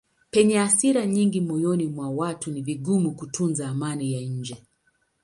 [0.31, 4.57] Penye hasira nyingi moyoni mwa watu ni vigumu kutunza amani ya nje.